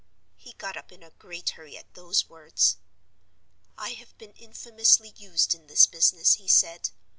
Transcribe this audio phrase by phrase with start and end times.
[0.35, 2.77] He got up in a great hurry at those words.
[3.77, 6.89] 'I have been infamously used in this business,' he said.